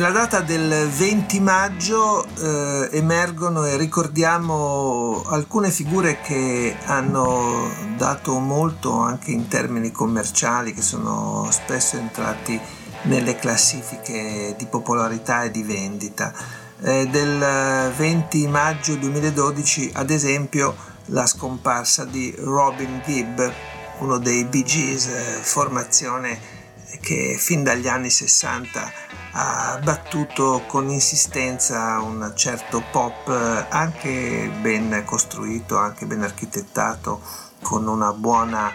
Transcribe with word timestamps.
Nella 0.00 0.12
data 0.12 0.40
del 0.40 0.88
20 0.88 1.40
maggio 1.40 2.24
eh, 2.24 2.88
emergono 2.92 3.66
e 3.66 3.76
ricordiamo 3.76 5.22
alcune 5.26 5.70
figure 5.70 6.22
che 6.22 6.74
hanno 6.86 7.70
dato 7.98 8.38
molto 8.38 8.98
anche 8.98 9.30
in 9.30 9.46
termini 9.46 9.92
commerciali, 9.92 10.72
che 10.72 10.80
sono 10.80 11.46
spesso 11.50 11.98
entrati 11.98 12.58
nelle 13.02 13.36
classifiche 13.36 14.54
di 14.56 14.64
popolarità 14.64 15.42
e 15.42 15.50
di 15.50 15.62
vendita. 15.62 16.32
Eh, 16.80 17.06
del 17.08 17.92
20 17.94 18.46
maggio 18.46 18.94
2012, 18.94 19.90
ad 19.92 20.08
esempio, 20.08 20.74
la 21.08 21.26
scomparsa 21.26 22.06
di 22.06 22.34
Robin 22.38 23.02
Gibb, 23.04 23.38
uno 23.98 24.16
dei 24.16 24.44
Bee 24.44 24.62
Gees, 24.62 25.08
eh, 25.08 25.38
formazione 25.42 26.40
che 27.02 27.36
fin 27.38 27.62
dagli 27.62 27.86
anni 27.86 28.08
60 28.08 29.19
ha 29.32 29.78
battuto 29.82 30.62
con 30.66 30.88
insistenza 30.88 32.00
un 32.00 32.32
certo 32.34 32.82
pop 32.90 33.28
anche 33.68 34.50
ben 34.60 35.02
costruito, 35.04 35.78
anche 35.78 36.06
ben 36.06 36.22
architettato, 36.22 37.20
con 37.62 37.84
buona, 38.18 38.72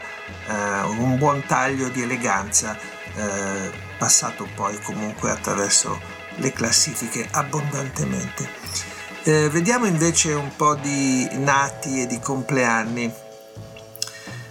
eh, 0.48 0.82
un 0.98 1.18
buon 1.18 1.44
taglio 1.46 1.90
di 1.90 2.02
eleganza, 2.02 2.78
eh, 3.16 3.72
passato 3.98 4.48
poi 4.56 4.80
comunque 4.82 5.32
attraverso 5.32 6.00
le 6.36 6.52
classifiche 6.52 7.28
abbondantemente. 7.32 8.48
Eh, 9.24 9.50
vediamo 9.50 9.88
invece 9.88 10.34
un 10.34 10.56
po' 10.56 10.76
di 10.76 11.28
nati 11.34 12.02
e 12.02 12.08
di 12.08 12.20
compleanni. 12.20 13.12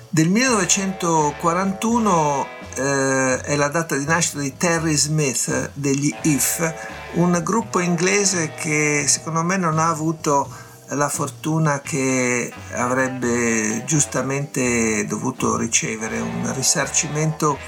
Del 0.08 0.28
1941 0.28 2.53
eh, 2.74 3.40
è 3.40 3.56
la 3.56 3.68
data 3.68 3.96
di 3.96 4.04
nascita 4.04 4.40
di 4.40 4.56
Terry 4.56 4.94
Smith 4.94 5.70
degli 5.74 6.14
If, 6.22 6.74
un 7.14 7.40
gruppo 7.42 7.80
inglese 7.80 8.52
che 8.54 9.04
secondo 9.06 9.42
me 9.42 9.56
non 9.56 9.78
ha 9.78 9.88
avuto 9.88 10.48
la 10.88 11.08
fortuna 11.08 11.80
che 11.80 12.52
avrebbe 12.72 13.84
giustamente 13.84 15.04
dovuto 15.06 15.56
ricevere, 15.56 16.20
un 16.20 16.52
risarcimento 16.54 17.58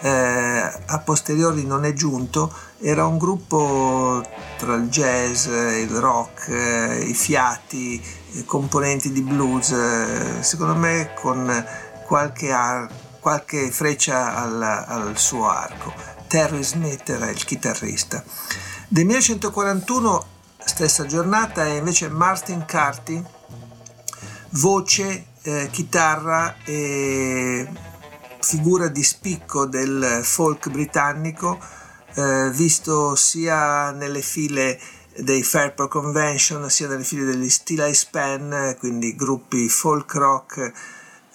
eh, 0.00 0.72
a 0.86 0.98
posteriori 0.98 1.64
non 1.64 1.84
è 1.84 1.92
giunto, 1.92 2.52
era 2.80 3.06
un 3.06 3.18
gruppo 3.18 4.22
tra 4.58 4.74
il 4.74 4.88
jazz, 4.88 5.46
il 5.46 5.90
rock, 5.90 6.48
eh, 6.48 7.04
i 7.04 7.14
fiati, 7.14 8.02
componenti 8.44 9.10
di 9.12 9.22
blues, 9.22 9.70
eh, 9.70 10.42
secondo 10.42 10.74
me 10.74 11.12
con 11.14 11.64
qualche, 12.04 12.52
ar- 12.52 12.88
qualche 13.20 13.70
freccia 13.70 14.34
al, 14.34 14.62
al, 14.62 15.18
suo 15.18 15.48
arco. 15.48 15.92
Terry 16.26 16.62
Smith 16.62 17.08
era 17.08 17.30
il 17.30 17.42
chitarrista. 17.44 18.22
Del 18.88 19.04
1941, 19.04 20.26
stessa 20.64 21.06
giornata, 21.06 21.64
è 21.64 21.78
invece 21.78 22.08
Martin 22.08 22.64
Carty, 22.64 23.22
voce, 24.50 25.26
eh, 25.42 25.68
chitarra 25.70 26.56
e 26.64 27.68
figura 28.40 28.88
di 28.88 29.02
spicco 29.02 29.66
del 29.66 30.20
folk 30.22 30.70
britannico, 30.70 31.58
eh, 32.14 32.50
visto 32.52 33.14
sia 33.14 33.90
nelle 33.90 34.22
file 34.22 34.78
dei 35.18 35.42
Fairport 35.42 35.90
Convention 35.90 36.68
sia 36.68 36.88
nelle 36.88 37.02
file 37.02 37.24
degli 37.24 37.48
Steel 37.48 37.88
Ice 37.90 38.06
Pen, 38.10 38.76
quindi 38.78 39.14
gruppi 39.14 39.68
folk 39.68 40.12
rock 40.14 40.72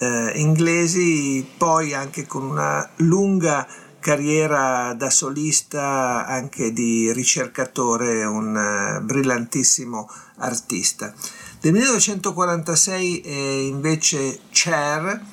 eh, 0.01 0.31
inglesi, 0.35 1.47
poi 1.57 1.93
anche 1.93 2.25
con 2.25 2.43
una 2.43 2.89
lunga 2.97 3.67
carriera 3.99 4.93
da 4.93 5.11
solista, 5.11 6.25
anche 6.25 6.73
di 6.73 7.13
ricercatore, 7.13 8.25
un 8.25 8.97
uh, 8.97 9.05
brillantissimo 9.05 10.09
artista. 10.37 11.13
Del 11.59 11.73
1946 11.73 13.21
è 13.21 13.29
invece 13.29 14.39
Cher, 14.49 15.23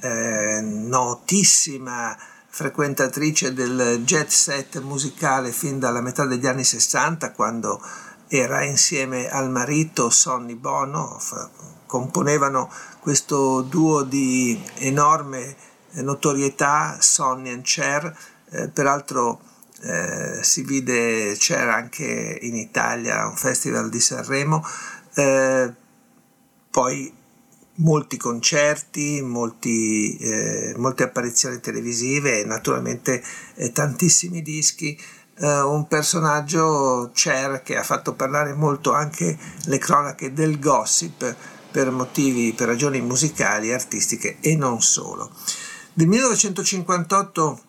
eh, 0.00 0.60
notissima 0.62 2.16
frequentatrice 2.48 3.52
del 3.52 4.00
jet 4.04 4.28
set 4.28 4.80
musicale 4.80 5.50
fin 5.50 5.78
dalla 5.78 6.00
metà 6.00 6.24
degli 6.24 6.46
anni 6.46 6.64
60, 6.64 7.32
quando 7.32 7.78
era 8.28 8.64
insieme 8.64 9.28
al 9.28 9.50
marito 9.50 10.10
Sonny 10.10 10.54
Bono, 10.54 11.20
componevano 11.86 12.70
questo 13.00 13.62
duo 13.62 14.02
di 14.02 14.60
enorme 14.78 15.56
notorietà, 15.92 16.96
Sonny 17.00 17.50
and 17.50 17.62
Cher, 17.62 18.16
eh, 18.50 18.68
peraltro 18.68 19.40
eh, 19.82 20.42
si 20.42 20.62
vide 20.62 21.34
Cher 21.38 21.68
anche 21.68 22.38
in 22.42 22.56
Italia 22.56 23.26
un 23.26 23.36
festival 23.36 23.90
di 23.90 24.00
Sanremo, 24.00 24.64
eh, 25.14 25.72
poi 26.70 27.12
molti 27.76 28.16
concerti, 28.16 29.20
molti, 29.20 30.16
eh, 30.16 30.74
molte 30.76 31.04
apparizioni 31.04 31.60
televisive 31.60 32.40
e 32.40 32.44
naturalmente 32.44 33.22
eh, 33.54 33.72
tantissimi 33.72 34.42
dischi 34.42 34.98
Uh, 35.36 35.68
un 35.68 35.88
personaggio 35.88 37.10
Cher 37.12 37.62
che 37.62 37.76
ha 37.76 37.82
fatto 37.82 38.14
parlare 38.14 38.54
molto 38.54 38.92
anche 38.92 39.36
le 39.64 39.78
cronache 39.78 40.32
del 40.32 40.60
gossip 40.60 41.34
per 41.72 41.90
motivi, 41.90 42.52
per 42.52 42.68
ragioni 42.68 43.00
musicali, 43.00 43.72
artistiche 43.72 44.36
e 44.40 44.54
non 44.54 44.80
solo. 44.80 45.32
Del 45.92 46.06
1958 46.06 47.60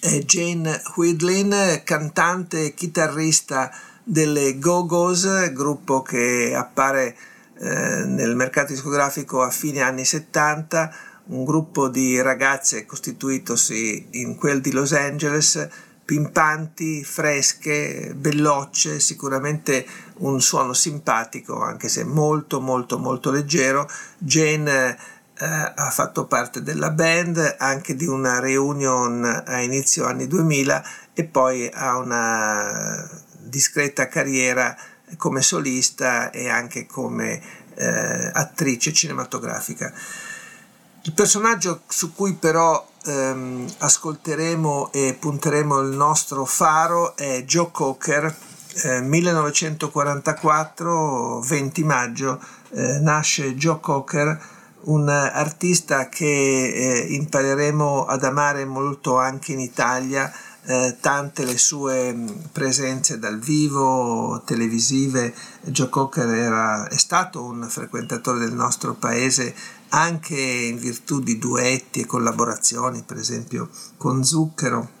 è 0.00 0.18
Jane 0.20 0.80
Whidlin, 0.96 1.82
cantante 1.84 2.64
e 2.64 2.74
chitarrista 2.74 3.70
delle 4.02 4.58
Go-Go's, 4.58 5.52
gruppo 5.52 6.00
che 6.00 6.54
appare 6.56 7.14
eh, 7.58 8.04
nel 8.06 8.34
mercato 8.34 8.72
discografico 8.72 9.42
a 9.42 9.50
fine 9.50 9.82
anni 9.82 10.04
70, 10.06 10.94
un 11.26 11.44
gruppo 11.44 11.88
di 11.88 12.20
ragazze 12.22 12.86
costituitosi 12.86 14.06
in 14.12 14.36
quel 14.36 14.62
di 14.62 14.72
Los 14.72 14.92
Angeles 14.92 15.68
pimpanti, 16.08 17.04
fresche, 17.04 18.14
bellocce, 18.16 18.98
sicuramente 18.98 19.86
un 20.20 20.40
suono 20.40 20.72
simpatico, 20.72 21.60
anche 21.60 21.90
se 21.90 22.02
molto 22.02 22.62
molto 22.62 22.98
molto 22.98 23.30
leggero. 23.30 23.86
Jane 24.16 24.96
eh, 25.38 25.44
ha 25.44 25.90
fatto 25.90 26.24
parte 26.24 26.62
della 26.62 26.92
band, 26.92 27.56
anche 27.58 27.94
di 27.94 28.06
una 28.06 28.40
reunion 28.40 29.22
a 29.46 29.60
inizio 29.60 30.06
anni 30.06 30.26
2000 30.26 30.82
e 31.12 31.24
poi 31.24 31.70
ha 31.70 31.98
una 31.98 33.06
discreta 33.40 34.08
carriera 34.08 34.74
come 35.18 35.42
solista 35.42 36.30
e 36.30 36.48
anche 36.48 36.86
come 36.86 37.38
eh, 37.74 38.30
attrice 38.32 38.94
cinematografica. 38.94 39.92
Il 41.08 41.14
personaggio 41.14 41.80
su 41.88 42.12
cui 42.12 42.34
però 42.34 42.86
ehm, 43.06 43.66
ascolteremo 43.78 44.92
e 44.92 45.16
punteremo 45.18 45.78
il 45.78 45.96
nostro 45.96 46.44
faro 46.44 47.16
è 47.16 47.44
Joe 47.44 47.70
Cocker, 47.72 48.36
eh, 48.82 49.00
1944, 49.00 51.40
20 51.40 51.84
maggio, 51.84 52.38
eh, 52.72 52.98
nasce 52.98 53.54
Joe 53.54 53.80
Cocker, 53.80 54.38
un 54.80 55.08
artista 55.08 56.10
che 56.10 56.26
eh, 56.26 57.06
impareremo 57.14 58.04
ad 58.04 58.22
amare 58.22 58.66
molto 58.66 59.16
anche 59.16 59.52
in 59.52 59.60
Italia, 59.60 60.30
eh, 60.66 60.98
tante 61.00 61.46
le 61.46 61.56
sue 61.56 62.12
mm, 62.12 62.28
presenze 62.52 63.18
dal 63.18 63.38
vivo, 63.38 64.42
televisive. 64.44 65.32
Joe 65.62 65.88
Cocker 65.88 66.28
era, 66.28 66.86
è 66.86 66.98
stato 66.98 67.42
un 67.42 67.66
frequentatore 67.66 68.40
del 68.40 68.52
nostro 68.52 68.92
paese 68.92 69.54
anche 69.90 70.36
in 70.36 70.78
virtù 70.78 71.20
di 71.20 71.38
duetti 71.38 72.00
e 72.00 72.06
collaborazioni, 72.06 73.02
per 73.06 73.16
esempio 73.16 73.68
con 73.96 74.24
Zucchero. 74.24 74.96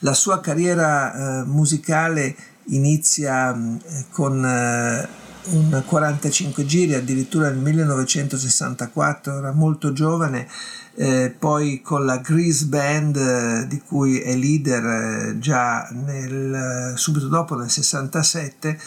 La 0.00 0.14
sua 0.14 0.40
carriera 0.40 1.42
eh, 1.42 1.44
musicale 1.44 2.36
inizia 2.66 3.54
eh, 3.54 4.04
con 4.10 4.44
eh, 4.44 5.08
un 5.46 5.82
45 5.86 6.64
giri 6.64 6.94
addirittura 6.94 7.50
nel 7.50 7.58
1964, 7.58 9.38
era 9.38 9.52
molto 9.52 9.92
giovane, 9.92 10.48
eh, 10.96 11.34
poi 11.36 11.82
con 11.82 12.04
la 12.04 12.18
Grease 12.18 12.66
Band 12.66 13.16
eh, 13.16 13.66
di 13.66 13.80
cui 13.80 14.20
è 14.20 14.34
leader 14.34 14.84
eh, 14.84 15.38
già 15.38 15.88
nel, 15.90 16.94
subito 16.96 17.28
dopo 17.28 17.56
nel 17.56 17.70
67 17.70 18.78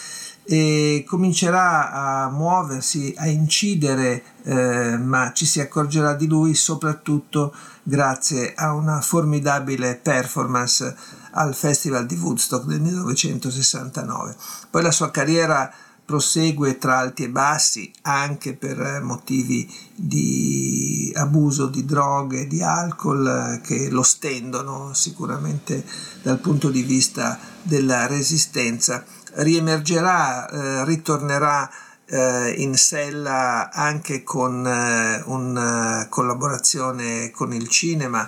e 0.49 1.03
comincerà 1.05 1.91
a 1.91 2.29
muoversi, 2.29 3.13
a 3.17 3.27
incidere, 3.27 4.23
eh, 4.43 4.97
ma 4.97 5.33
ci 5.33 5.45
si 5.45 5.59
accorgerà 5.59 6.13
di 6.13 6.25
lui 6.25 6.55
soprattutto 6.55 7.53
grazie 7.83 8.53
a 8.55 8.73
una 8.73 9.01
formidabile 9.01 9.99
performance 10.01 10.95
al 11.31 11.53
Festival 11.53 12.05
di 12.05 12.15
Woodstock 12.15 12.65
del 12.65 12.79
1969. 12.79 14.35
Poi 14.69 14.81
la 14.81 14.91
sua 14.91 15.11
carriera 15.11 15.69
prosegue 16.07 16.77
tra 16.77 16.99
alti 16.99 17.25
e 17.25 17.29
bassi 17.29 17.91
anche 18.03 18.53
per 18.53 19.01
motivi 19.03 19.69
di 19.93 21.11
abuso 21.13 21.67
di 21.67 21.83
droghe, 21.83 22.47
di 22.47 22.63
alcol 22.63 23.59
che 23.61 23.89
lo 23.89 24.03
stendono 24.03 24.93
sicuramente 24.93 25.83
dal 26.21 26.39
punto 26.39 26.69
di 26.69 26.83
vista 26.83 27.37
della 27.61 28.07
resistenza. 28.07 29.03
Riemergerà, 29.37 30.49
eh, 30.49 30.85
ritornerà 30.85 31.69
eh, 32.05 32.55
in 32.57 32.75
sella 32.75 33.69
anche 33.71 34.23
con 34.23 34.65
eh, 34.65 35.21
una 35.25 36.07
collaborazione 36.09 37.31
con 37.31 37.53
il 37.53 37.67
cinema 37.67 38.27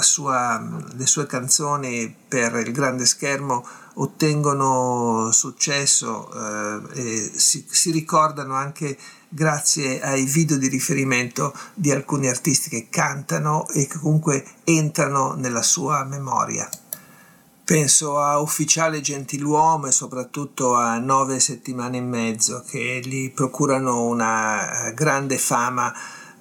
sua, 0.00 0.60
le 0.96 1.06
sue 1.06 1.26
canzoni 1.26 2.12
per 2.26 2.56
il 2.56 2.72
grande 2.72 3.06
schermo 3.06 3.64
ottengono 3.94 5.30
successo 5.30 6.82
e 6.92 7.30
si, 7.32 7.64
si, 7.70 7.92
ricordano 7.92 8.54
anche 8.54 8.98
grazie 9.28 10.00
ai 10.00 10.24
video 10.24 10.56
di 10.56 10.66
riferimento 10.66 11.56
di 11.72 11.92
alcuni 11.92 12.28
artisti 12.28 12.68
che 12.68 12.88
cantano 12.90 13.68
e 13.68 13.86
che 13.86 13.98
comunque 13.98 14.44
entrano 14.64 15.34
nella 15.34 15.62
sua 15.62 16.02
memoria. 16.02 16.68
Penso 17.64 18.20
a 18.20 18.40
Ufficiale 18.40 19.00
Gentiluomo 19.00 19.86
e 19.86 19.90
soprattutto 19.90 20.74
a 20.74 20.98
Nove 20.98 21.40
settimane 21.40 21.96
e 21.96 22.02
mezzo 22.02 22.62
che 22.68 23.00
gli 23.02 23.32
procurano 23.32 24.02
una 24.02 24.92
grande 24.94 25.38
fama 25.38 25.90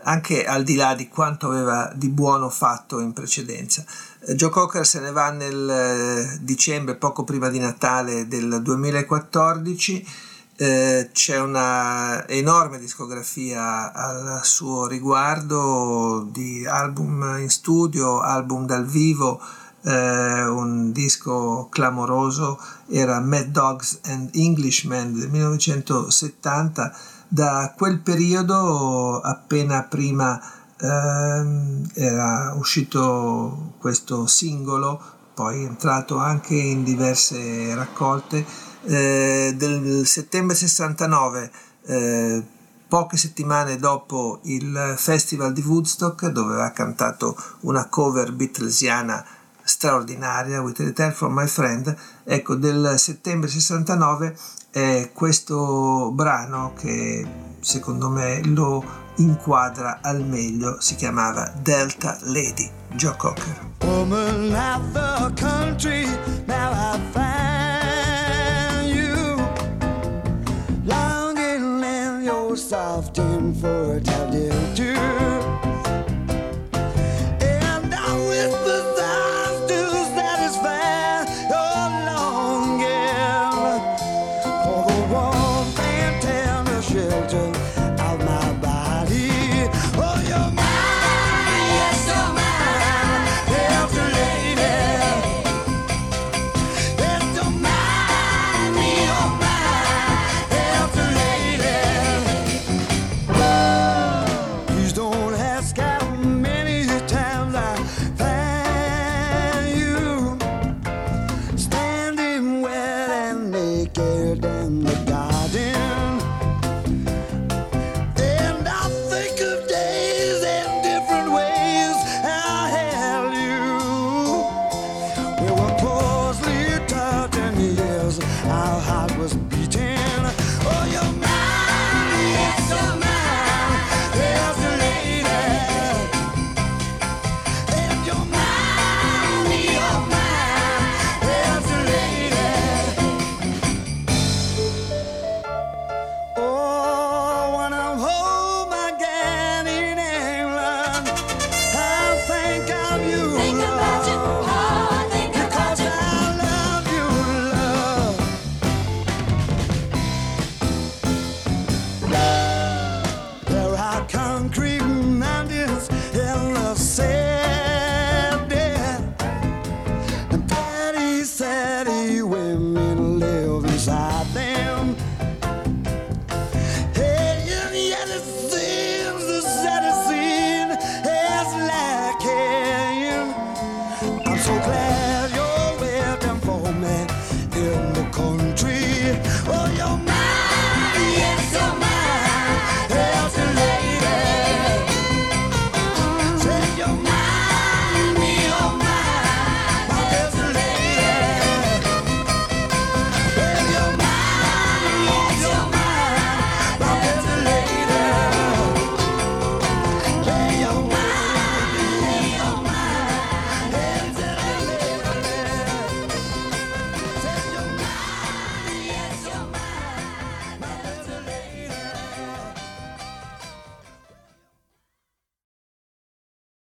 anche 0.01 0.45
al 0.45 0.63
di 0.63 0.75
là 0.75 0.95
di 0.95 1.07
quanto 1.07 1.47
aveva 1.47 1.89
di 1.95 2.09
buono 2.09 2.49
fatto 2.49 2.99
in 2.99 3.13
precedenza. 3.13 3.85
Eh, 4.19 4.35
Joe 4.35 4.49
Cocker 4.49 4.85
se 4.85 4.99
ne 4.99 5.11
va 5.11 5.31
nel 5.31 5.69
eh, 5.69 6.39
dicembre, 6.41 6.95
poco 6.95 7.23
prima 7.23 7.47
di 7.47 7.59
Natale 7.59 8.27
del 8.27 8.61
2014. 8.61 10.05
Eh, 10.57 11.09
c'è 11.13 11.39
una 11.39 12.27
enorme 12.27 12.79
discografia 12.79 13.93
al 13.93 14.41
suo 14.43 14.87
riguardo 14.87 16.27
di 16.29 16.65
album 16.65 17.37
in 17.39 17.49
studio, 17.49 18.19
album 18.19 18.65
dal 18.65 18.85
vivo, 18.85 19.41
eh, 19.83 20.45
un 20.45 20.91
disco 20.91 21.67
clamoroso 21.69 22.59
era 22.87 23.19
Mad 23.19 23.47
Dogs 23.47 23.99
and 24.03 24.29
Englishmen 24.33 25.13
del 25.13 25.29
1970 25.29 26.95
da 27.27 27.73
quel 27.75 27.99
periodo, 27.99 29.19
appena 29.19 29.83
prima 29.83 30.39
ehm, 30.79 31.89
era 31.95 32.53
uscito 32.55 33.73
questo 33.79 34.27
singolo, 34.27 35.01
poi 35.33 35.63
è 35.63 35.65
entrato 35.65 36.17
anche 36.17 36.53
in 36.53 36.83
diverse 36.83 37.73
raccolte, 37.73 38.45
eh, 38.83 39.53
del 39.57 40.05
settembre 40.05 40.55
69, 40.55 41.51
eh, 41.85 42.43
poche 42.87 43.17
settimane 43.17 43.77
dopo 43.77 44.39
il 44.43 44.93
Festival 44.97 45.53
di 45.53 45.61
Woodstock, 45.61 46.27
dove 46.27 46.53
aveva 46.53 46.71
cantato 46.71 47.35
una 47.61 47.87
cover 47.89 48.31
beatlesiana 48.31 49.25
straordinaria, 49.63 50.61
With 50.61 50.79
a 50.79 50.83
Return 50.83 51.11
for 51.11 51.29
My 51.29 51.47
Friend, 51.47 51.95
ecco, 52.23 52.55
del 52.55 52.95
settembre 52.97 53.49
69 53.49 54.35
è 54.71 55.11
questo 55.13 56.11
brano 56.13 56.73
che 56.75 57.25
secondo 57.59 58.09
me 58.09 58.41
lo 58.43 58.83
inquadra 59.17 59.99
al 60.01 60.23
meglio, 60.23 60.79
si 60.79 60.95
chiamava 60.95 61.51
Delta 61.61 62.17
Lady, 62.23 62.69
Joe 62.93 63.15
Cocker. 63.15 63.71
Woman 63.81 64.53
of 64.53 64.91
the 64.93 65.31
country, 65.39 66.05
now 66.45 66.71
I 66.71 66.99
find 67.11 68.95
you 68.95 69.35
longing 70.85 71.83
in 71.83 72.23
your 72.23 72.57
soft 72.57 73.17
infertility. 73.17 74.12